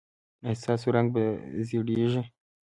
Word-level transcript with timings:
ایا 0.45 0.59
ستاسو 0.61 0.87
رنګ 0.95 1.07
به 1.15 1.23
زیړیږي؟ 1.67 2.21